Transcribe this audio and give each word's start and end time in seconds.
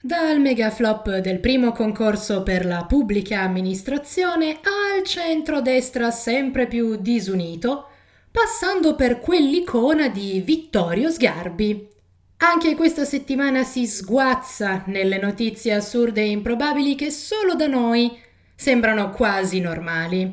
Dal 0.00 0.38
mega 0.40 0.70
flop 0.70 1.16
del 1.16 1.40
primo 1.40 1.72
concorso 1.72 2.44
per 2.44 2.64
la 2.64 2.84
pubblica 2.84 3.40
amministrazione 3.40 4.60
al 4.62 5.02
centro-destra 5.02 6.12
sempre 6.12 6.68
più 6.68 6.94
disunito, 7.00 7.88
passando 8.30 8.94
per 8.94 9.18
quell'icona 9.18 10.08
di 10.08 10.40
Vittorio 10.40 11.10
Sgarbi. 11.10 11.88
Anche 12.36 12.76
questa 12.76 13.04
settimana 13.04 13.64
si 13.64 13.88
sguazza 13.88 14.84
nelle 14.86 15.18
notizie 15.18 15.74
assurde 15.74 16.20
e 16.20 16.30
improbabili 16.30 16.94
che 16.94 17.10
solo 17.10 17.56
da 17.56 17.66
noi 17.66 18.16
sembrano 18.54 19.10
quasi 19.10 19.58
normali. 19.58 20.32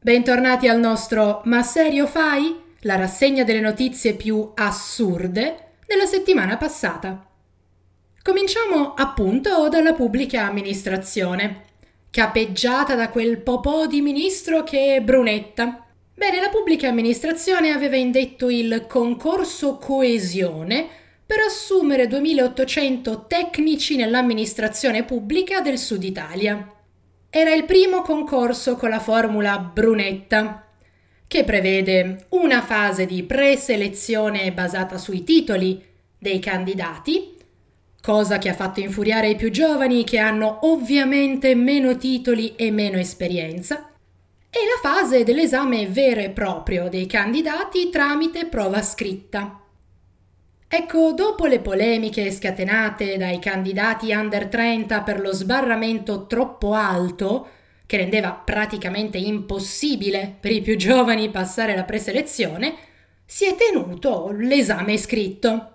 Bentornati 0.00 0.68
al 0.68 0.78
nostro 0.78 1.40
Ma 1.46 1.64
serio 1.64 2.06
fai? 2.06 2.56
La 2.82 2.94
rassegna 2.94 3.42
delle 3.42 3.58
notizie 3.58 4.14
più 4.14 4.52
assurde 4.54 5.72
della 5.84 6.06
settimana 6.06 6.56
passata. 6.56 7.24
Cominciamo 8.30 8.94
appunto 8.94 9.68
dalla 9.68 9.92
pubblica 9.92 10.46
amministrazione, 10.46 11.64
capeggiata 12.12 12.94
da 12.94 13.08
quel 13.08 13.40
popò 13.40 13.88
di 13.88 14.00
ministro 14.00 14.62
che 14.62 14.94
è 14.94 15.00
Brunetta. 15.00 15.84
Bene, 16.14 16.40
la 16.40 16.48
pubblica 16.48 16.86
amministrazione 16.86 17.72
aveva 17.72 17.96
indetto 17.96 18.48
il 18.48 18.86
concorso 18.88 19.78
coesione 19.78 20.86
per 21.26 21.40
assumere 21.40 22.06
2800 22.06 23.26
tecnici 23.26 23.96
nell'amministrazione 23.96 25.02
pubblica 25.02 25.60
del 25.60 25.76
Sud 25.76 26.04
Italia. 26.04 26.72
Era 27.30 27.52
il 27.52 27.64
primo 27.64 28.02
concorso 28.02 28.76
con 28.76 28.90
la 28.90 29.00
formula 29.00 29.58
Brunetta, 29.58 30.68
che 31.26 31.42
prevede 31.42 32.26
una 32.28 32.62
fase 32.62 33.06
di 33.06 33.24
preselezione 33.24 34.52
basata 34.52 34.98
sui 34.98 35.24
titoli 35.24 35.84
dei 36.16 36.38
candidati 36.38 37.38
cosa 38.02 38.38
che 38.38 38.48
ha 38.48 38.54
fatto 38.54 38.80
infuriare 38.80 39.30
i 39.30 39.36
più 39.36 39.50
giovani 39.50 40.04
che 40.04 40.18
hanno 40.18 40.60
ovviamente 40.62 41.54
meno 41.54 41.96
titoli 41.96 42.54
e 42.56 42.70
meno 42.70 42.98
esperienza, 42.98 43.90
e 44.50 44.58
la 44.58 44.90
fase 44.90 45.22
dell'esame 45.22 45.86
vero 45.86 46.20
e 46.20 46.30
proprio 46.30 46.88
dei 46.88 47.06
candidati 47.06 47.88
tramite 47.88 48.46
prova 48.46 48.82
scritta. 48.82 49.60
Ecco, 50.66 51.12
dopo 51.12 51.46
le 51.46 51.60
polemiche 51.60 52.30
scatenate 52.30 53.16
dai 53.16 53.38
candidati 53.38 54.12
under 54.12 54.46
30 54.46 55.02
per 55.02 55.20
lo 55.20 55.32
sbarramento 55.32 56.26
troppo 56.26 56.74
alto, 56.74 57.48
che 57.86 57.96
rendeva 57.96 58.32
praticamente 58.32 59.18
impossibile 59.18 60.36
per 60.38 60.52
i 60.52 60.60
più 60.60 60.76
giovani 60.76 61.28
passare 61.28 61.74
la 61.74 61.84
preselezione, 61.84 62.74
si 63.24 63.46
è 63.46 63.56
tenuto 63.56 64.30
l'esame 64.32 64.96
scritto 64.96 65.74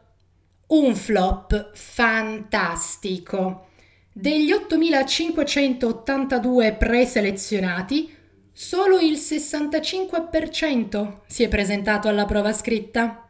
un 0.68 0.96
flop 0.96 1.76
fantastico. 1.76 3.68
Degli 4.12 4.52
8582 4.52 6.74
preselezionati, 6.74 8.12
solo 8.52 9.00
il 9.00 9.14
65% 9.14 11.20
si 11.28 11.44
è 11.44 11.48
presentato 11.48 12.08
alla 12.08 12.26
prova 12.26 12.52
scritta. 12.54 13.30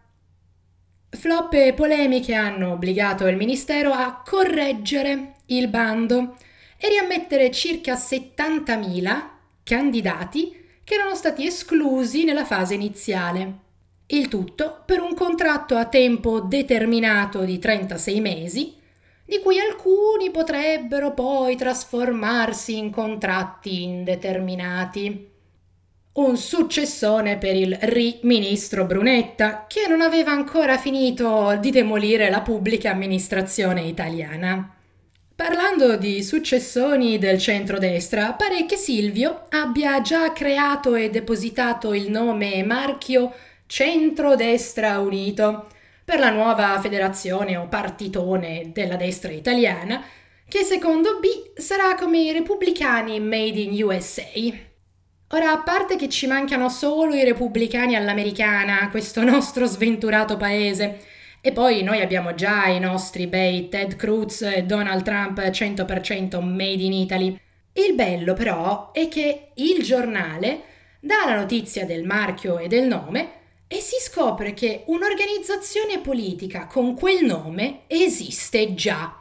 Flop 1.10 1.52
e 1.54 1.74
polemiche 1.74 2.34
hanno 2.34 2.72
obbligato 2.74 3.28
il 3.28 3.36
Ministero 3.36 3.92
a 3.92 4.22
correggere 4.24 5.34
il 5.48 5.68
bando 5.68 6.38
e 6.78 6.88
riammettere 6.90 7.52
circa 7.52 7.96
70.000 7.96 9.24
candidati 9.64 10.64
che 10.84 10.94
erano 10.94 11.16
stati 11.16 11.48
esclusi 11.48 12.24
nella 12.24 12.46
fase 12.46 12.76
iniziale. 12.76 13.64
Il 14.08 14.28
tutto 14.28 14.84
per 14.86 15.02
un 15.02 15.16
contratto 15.16 15.76
a 15.76 15.86
tempo 15.86 16.40
determinato 16.40 17.44
di 17.44 17.58
36 17.58 18.22
mesi, 18.22 18.76
di 19.26 19.40
cui 19.40 19.58
alcuni 19.58 20.30
potrebbero 20.30 21.14
poi 21.14 21.56
trasformarsi 21.56 22.78
in 22.78 22.92
contratti 22.92 23.82
indeterminati. 23.82 25.32
Un 26.14 26.38
successone 26.38 27.38
per 27.38 27.56
il 27.56 27.76
ri-ministro 27.82 28.86
Brunetta, 28.86 29.66
che 29.68 29.88
non 29.90 30.02
aveva 30.02 30.32
ancora 30.32 30.78
finito 30.78 31.58
di 31.60 31.72
demolire 31.72 32.30
la 32.30 32.42
pubblica 32.42 32.92
amministrazione 32.92 33.82
italiana. 33.82 34.72
Parlando 35.36 35.98
di 35.98 36.24
successoni 36.24 37.18
del 37.18 37.40
centrodestra, 37.40 38.34
pare 38.34 38.66
che 38.66 38.78
Silvio 38.78 39.48
abbia 39.50 40.00
già 40.00 40.32
creato 40.32 40.94
e 40.94 41.10
depositato 41.10 41.94
il 41.94 42.10
nome 42.10 42.54
e 42.54 42.64
marchio 42.64 43.34
Centro-Destra 43.68 45.00
Unito 45.00 45.68
per 46.06 46.20
la 46.20 46.30
nuova 46.30 46.80
federazione 46.80 47.58
o 47.58 47.68
partitone 47.68 48.70
della 48.72 48.96
destra 48.96 49.32
italiana, 49.32 50.04
che 50.48 50.62
secondo 50.64 51.20
B 51.20 51.60
sarà 51.60 51.96
come 51.96 52.20
i 52.20 52.32
repubblicani 52.32 53.20
made 53.20 53.60
in 53.60 53.84
USA. 53.84 54.24
Ora, 55.30 55.52
a 55.52 55.64
parte 55.64 55.96
che 55.96 56.08
ci 56.08 56.28
mancano 56.28 56.70
solo 56.70 57.16
i 57.16 57.24
repubblicani 57.24 57.96
all'americana, 57.96 58.90
questo 58.92 59.24
nostro 59.24 59.66
sventurato 59.66 60.38
paese, 60.38 61.00
e 61.42 61.52
poi 61.52 61.82
noi 61.82 62.02
abbiamo 62.02 62.36
già 62.36 62.68
i 62.68 62.80
nostri 62.80 63.26
bei 63.26 63.68
Ted 63.70 63.96
Cruz 63.96 64.44
e 64.44 64.64
Donald 64.64 65.04
Trump 65.04 65.40
100% 65.40 66.40
made 66.42 66.84
in 66.84 66.94
Italy. 66.94 67.40
Il 67.74 67.96
bello 67.96 68.34
però 68.34 68.92
è 68.92 69.08
che 69.08 69.50
il 69.56 69.84
giornale 69.84 70.62
dà 71.00 71.24
la 71.26 71.36
notizia 71.36 71.86
del 71.86 72.04
marchio 72.04 72.60
e 72.60 72.68
del 72.68 72.88
nome 72.88 73.44
e 73.68 73.80
si 73.80 73.96
scopre 74.00 74.54
che 74.54 74.84
un'organizzazione 74.88 76.00
politica 76.00 76.68
con 76.68 76.96
quel 76.96 77.26
nome 77.26 77.82
esiste 77.88 78.74
già, 78.76 79.16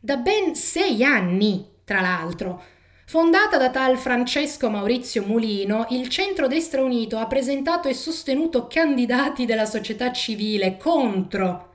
da 0.00 0.16
ben 0.16 0.54
sei 0.54 1.02
anni, 1.02 1.66
tra 1.84 2.00
l'altro. 2.00 2.62
Fondata 3.06 3.56
da 3.56 3.70
tal 3.70 3.96
Francesco 3.96 4.68
Maurizio 4.68 5.22
Mulino, 5.22 5.86
il 5.90 6.08
Centro-Destra 6.08 6.82
Unito 6.82 7.16
ha 7.16 7.26
presentato 7.26 7.88
e 7.88 7.94
sostenuto 7.94 8.66
candidati 8.66 9.46
della 9.46 9.64
società 9.64 10.12
civile 10.12 10.76
contro 10.76 11.72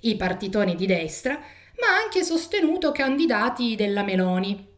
i 0.00 0.16
partitoni 0.16 0.74
di 0.76 0.86
destra, 0.86 1.32
ma 1.80 1.86
ha 1.88 2.02
anche 2.02 2.22
sostenuto 2.22 2.92
candidati 2.92 3.74
della 3.74 4.02
Meloni. 4.02 4.73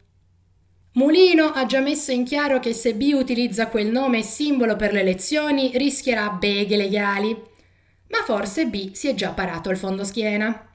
Mulino 0.97 1.51
ha 1.51 1.67
già 1.67 1.79
messo 1.79 2.11
in 2.11 2.23
chiaro 2.23 2.59
che 2.59 2.73
se 2.73 2.95
B 2.95 3.11
utilizza 3.13 3.67
quel 3.67 3.91
nome 3.91 4.23
simbolo 4.23 4.75
per 4.75 4.93
le 4.93 5.01
elezioni 5.01 5.69
rischierà 5.75 6.31
beghe 6.31 6.75
legali, 6.75 7.39
ma 8.07 8.23
forse 8.25 8.65
B 8.65 8.93
si 8.93 9.07
è 9.07 9.13
già 9.13 9.29
parato 9.29 9.69
il 9.69 9.77
fondo 9.77 10.03
schiena. 10.03 10.73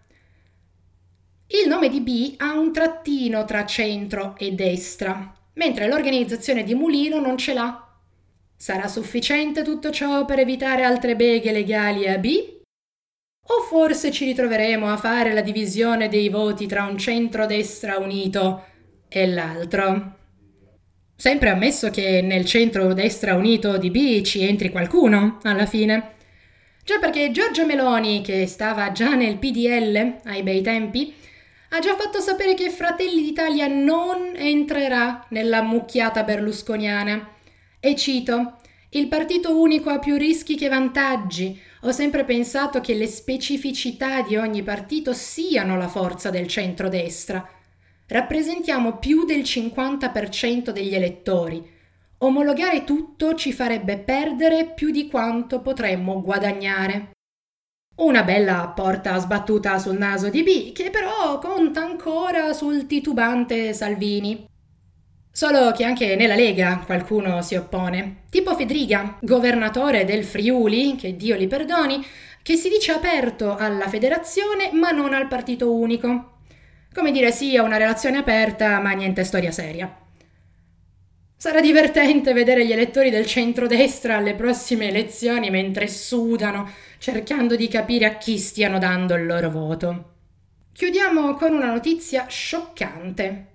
Il 1.49 1.66
nome 1.66 1.88
di 1.88 2.00
B 2.00 2.34
ha 2.37 2.56
un 2.56 2.72
trattino 2.72 3.44
tra 3.44 3.66
centro 3.66 4.37
e 4.38 4.53
destra, 4.53 5.34
mentre 5.55 5.88
l'organizzazione 5.88 6.62
di 6.62 6.75
Mulino 6.75 7.19
non 7.19 7.37
ce 7.37 7.53
l'ha. 7.53 7.84
Sarà 8.56 8.87
sufficiente 8.87 9.65
tutto 9.65 9.91
ciò 9.91 10.25
per 10.25 10.38
evitare 10.38 10.84
altre 10.84 11.16
beghe 11.16 11.50
legali 11.50 12.06
a 12.06 12.16
B? 12.19 12.61
O 13.44 13.61
forse 13.62 14.12
ci 14.12 14.25
ritroveremo 14.25 14.88
a 14.88 14.97
fare 14.97 15.32
la 15.32 15.43
divisione 15.43 16.09
dei 16.09 16.28
voti 16.28 16.69
tra 16.69 16.84
un 16.84 16.97
centro-destra 16.97 17.99
unito 17.99 18.71
e 19.12 19.27
l'altro. 19.27 20.17
Sempre 21.15 21.50
ammesso 21.50 21.91
che 21.91 22.23
nel 22.23 22.47
centro-destra 22.47 23.34
unito 23.34 23.77
di 23.77 23.91
B 23.91 24.23
ci 24.23 24.43
entri 24.43 24.71
qualcuno, 24.71 25.39
alla 25.43 25.67
fine. 25.67 26.15
Già 26.83 26.99
perché 26.99 27.31
Giorgia 27.31 27.67
Meloni, 27.67 28.23
che 28.23 28.47
stava 28.47 28.91
già 28.91 29.15
nel 29.15 29.37
PDL 29.37 30.21
ai 30.25 30.43
bei 30.43 30.62
tempi, 30.62 31.15
ha 31.69 31.78
già 31.78 31.95
fatto 31.95 32.21
sapere 32.21 32.55
che 32.55 32.71
Fratelli 32.71 33.23
d'Italia 33.23 33.67
non 33.67 34.33
entrerà 34.34 35.25
nella 35.29 35.62
mucchiata 35.62 36.23
berlusconiana. 36.23 37.34
E 37.79 37.94
cito, 37.94 38.56
il 38.91 39.09
partito 39.09 39.61
unico 39.61 39.91
ha 39.91 39.99
più 39.99 40.17
rischi 40.17 40.56
che 40.56 40.69
vantaggi. 40.69 41.61
Ho 41.83 41.93
sempre 41.93 42.25
pensato 42.25 42.81
che 42.81 42.94
le 42.94 43.06
specificità 43.06 44.23
di 44.23 44.37
ogni 44.37 44.62
partito 44.62 45.12
siano 45.12 45.77
la 45.77 45.89
forza 45.89 46.31
del 46.31 46.49
centro-destra 46.49 47.61
rappresentiamo 48.12 48.99
più 48.99 49.25
del 49.25 49.41
50% 49.41 50.70
degli 50.70 50.94
elettori. 50.94 51.69
Omologare 52.19 52.85
tutto 52.85 53.35
ci 53.35 53.53
farebbe 53.53 53.99
perdere 53.99 54.67
più 54.67 54.91
di 54.91 55.09
quanto 55.09 55.61
potremmo 55.61 56.23
guadagnare. 56.23 57.11
Una 57.97 58.23
bella 58.23 58.73
porta 58.75 59.19
sbattuta 59.19 59.79
sul 59.79 59.99
naso 59.99 60.29
di 60.29 60.43
B, 60.43 60.73
che 60.73 60.91
però 60.91 61.38
conta 61.38 61.82
ancora 61.82 62.53
sul 62.53 62.87
titubante 62.87 63.73
Salvini. 63.73 64.47
Solo 65.31 65.73
che 65.73 65.85
anche 65.85 66.14
nella 66.14 66.35
Lega 66.35 66.82
qualcuno 66.85 67.43
si 67.43 67.55
oppone. 67.55 68.25
Tipo 68.31 68.55
Fedriga, 68.55 69.19
governatore 69.20 70.05
del 70.05 70.25
Friuli, 70.25 70.94
che 70.97 71.17
Dio 71.17 71.37
li 71.37 71.47
perdoni, 71.47 72.05
che 72.43 72.56
si 72.56 72.69
dice 72.69 72.93
aperto 72.93 73.56
alla 73.56 73.88
federazione 73.88 74.70
ma 74.73 74.91
non 74.91 75.14
al 75.14 75.29
partito 75.29 75.73
unico. 75.73 76.31
Come 76.94 77.11
dire 77.11 77.33
sì, 77.33 77.55
è 77.55 77.59
una 77.59 77.79
relazione 77.79 78.19
aperta, 78.19 78.79
ma 78.81 78.93
niente 78.93 79.25
storia 79.25 79.50
seria. 79.50 79.97
Sarà 81.37 81.61
divertente 81.61 82.33
vedere 82.33 82.65
gli 82.65 82.71
elettori 82.71 83.11
del 83.11 83.27
centrodestra 83.27 84.17
alle 84.19 84.35
prossime 84.35 84.89
elezioni 84.89 85.50
mentre 85.50 85.89
sudano, 85.89 86.71
cercando 86.99 87.56
di 87.56 87.67
capire 87.67 88.05
a 88.05 88.17
chi 88.17 88.39
stiano 88.39 88.79
dando 88.79 89.15
il 89.15 89.27
loro 89.27 89.50
voto. 89.50 90.11
Chiudiamo 90.73 91.35
con 91.35 91.53
una 91.53 91.67
notizia 91.67 92.27
scioccante. 92.29 93.47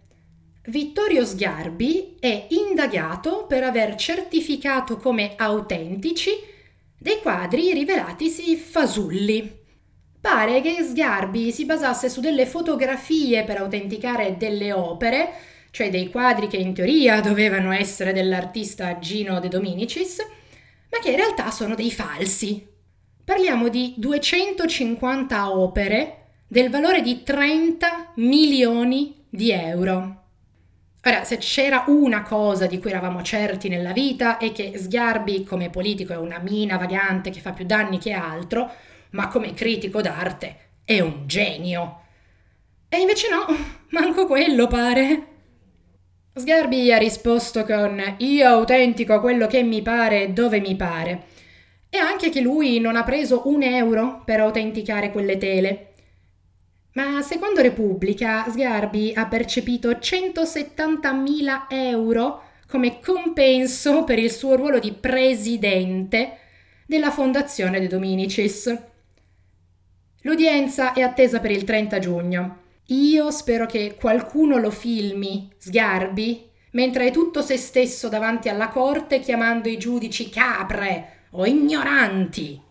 Vittorio 0.66 1.24
Sgarbi 1.24 2.18
è 2.20 2.48
indagato 2.50 3.46
per 3.48 3.64
aver 3.64 3.96
certificato 3.96 4.98
come 4.98 5.36
autentici 5.38 6.32
dei 6.98 7.20
quadri 7.22 7.72
rivelatisi 7.72 8.58
fasulli. 8.58 9.66
Pare 10.20 10.62
che 10.62 10.84
Sgarbi 10.84 11.52
si 11.52 11.66
basasse 11.66 12.10
su 12.10 12.20
delle 12.20 12.46
fotografie 12.46 13.44
per 13.44 13.58
autenticare 13.58 14.36
delle 14.38 14.74
opere, 14.74 15.30
cioè 15.72 15.90
dei 15.90 16.10
quadri 16.10 16.48
che 16.48 16.58
in 16.58 16.74
teoria 16.74 17.22
dovevano 17.22 17.72
essere 17.72 18.14
dell'artista 18.14 19.00
Gino 19.00 19.40
De 19.40 19.48
Dominicis, 19.48 20.18
ma 20.90 21.00
che 21.00 21.12
in 21.12 21.18
realtà 21.18 21.52
sono 21.52 21.76
dei 21.76 21.92
falsi. 21.92 22.66
Parliamo 23.24 23.70
di 23.70 23.94
250 23.98 25.56
opere 25.56 26.28
del 26.48 26.70
valore 26.70 27.02
di 27.02 27.24
30 27.24 28.14
milioni 28.16 29.26
di 29.30 29.52
euro. 29.52 30.24
Ora, 31.04 31.24
se 31.24 31.38
c'era 31.38 31.86
una 31.88 32.24
cosa 32.24 32.66
di 32.66 32.80
cui 32.80 32.90
eravamo 32.90 33.22
certi 33.22 33.70
nella 33.70 33.94
vita 33.94 34.38
è 34.38 34.52
che 34.52 34.74
Sgarbi 34.78 35.44
come 35.44 35.70
politico 35.70 36.14
è 36.14 36.18
una 36.18 36.40
mina 36.40 36.78
vagante 36.78 37.30
che 37.30 37.40
fa 37.40 37.52
più 37.52 37.66
danni 37.66 37.98
che 37.98 38.12
altro, 38.12 38.70
ma 39.12 39.28
come 39.28 39.54
critico 39.54 40.02
d'arte 40.02 40.68
è 40.84 41.00
un 41.00 41.28
genio. 41.28 42.02
E 42.90 43.00
invece 43.00 43.28
no, 43.30 43.46
manco 43.92 44.26
quello 44.26 44.68
pare. 44.68 45.36
Sgarbi 46.36 46.94
ha 46.94 46.98
risposto 46.98 47.66
con 47.66 48.16
io 48.20 48.48
autentico 48.48 49.20
quello 49.20 49.48
che 49.48 49.64
mi 49.64 49.82
pare 49.82 50.24
e 50.24 50.30
dove 50.30 50.60
mi 50.60 50.76
pare. 50.76 51.26
E 51.90 51.98
anche 51.98 52.30
che 52.30 52.42
lui 52.42 52.80
non 52.80 52.96
ha 52.96 53.04
preso 53.04 53.44
un 53.46 53.64
euro 53.64 54.22
per 54.24 54.40
autenticare 54.40 55.12
quelle 55.12 55.38
tele. 55.38 55.94
Ma 56.94 57.22
secondo 57.22 57.62
Repubblica, 57.62 58.46
Sgarbi 58.50 59.14
ha 59.16 59.28
percepito 59.28 59.92
170.000 59.92 61.66
euro 61.70 62.44
come 62.68 63.00
compenso 63.00 64.04
per 64.04 64.20
il 64.20 64.32
suo 64.32 64.56
ruolo 64.56 64.80
di 64.80 64.92
presidente 64.94 66.38
della 66.86 67.12
Fondazione 67.12 67.80
De 67.80 67.88
Dominicis. 67.88 68.76
L'udienza 70.22 70.94
è 70.94 71.02
attesa 71.02 71.40
per 71.40 71.52
il 71.52 71.64
30 71.64 72.00
giugno. 72.00 72.58
Io 72.88 73.32
spero 73.32 73.66
che 73.66 73.96
qualcuno 74.00 74.58
lo 74.58 74.72
filmi, 74.72 75.52
Sgarbi, 75.58 76.50
mentre 76.72 77.08
è 77.08 77.12
tutto 77.12 77.42
se 77.42 77.58
stesso 77.58 78.10
davanti 78.10 78.50
alla 78.50 78.70
corte 78.70 79.20
chiamando 79.20 79.70
i 79.70 79.78
giudici 79.78 80.30
capre 80.30 81.26
o 81.32 81.46
ignoranti. 81.46 82.62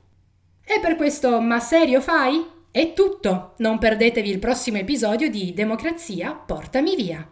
E 0.64 0.80
per 0.80 0.96
questo 0.96 1.40
ma 1.40 1.60
serio 1.60 2.00
fai? 2.00 2.44
È 2.70 2.92
tutto, 2.92 3.54
non 3.58 3.78
perdetevi 3.78 4.28
il 4.28 4.38
prossimo 4.38 4.78
episodio 4.78 5.30
di 5.30 5.54
Democrazia, 5.54 6.32
portami 6.32 6.96
via. 6.96 7.24